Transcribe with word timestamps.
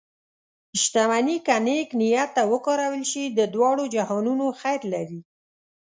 شتمني 0.81 1.37
که 1.45 1.55
نیک 1.65 1.89
نیت 1.99 2.29
ته 2.35 2.43
وکارول 2.53 3.03
شي، 3.11 3.23
د 3.37 3.39
دواړو 3.53 3.83
جهانونو 3.95 4.45
خیر 4.59 4.81
لري. 4.93 5.21